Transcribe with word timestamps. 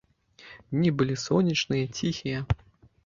Дні 0.71 0.89
былі 1.01 1.15
сонечныя, 1.25 1.85
ціхія. 2.01 2.39